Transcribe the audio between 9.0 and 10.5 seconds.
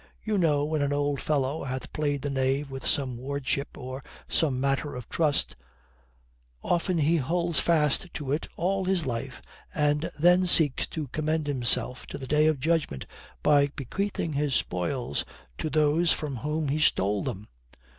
life and then